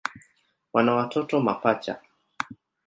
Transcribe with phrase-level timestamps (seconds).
[0.73, 1.99] Wana watoto mapacha.